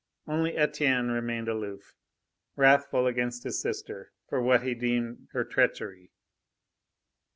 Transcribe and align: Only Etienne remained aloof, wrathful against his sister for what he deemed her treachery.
Only 0.25 0.57
Etienne 0.57 1.11
remained 1.11 1.47
aloof, 1.47 1.93
wrathful 2.55 3.05
against 3.05 3.43
his 3.43 3.61
sister 3.61 4.11
for 4.27 4.41
what 4.41 4.63
he 4.63 4.73
deemed 4.73 5.27
her 5.33 5.43
treachery. 5.43 6.09